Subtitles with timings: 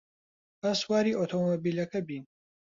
[0.61, 2.23] با سواری ئۆتۆمۆبیلەکە بین.